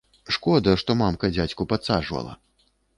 [0.37, 2.33] Шкода, што мамка дзядзьку падсаджвала!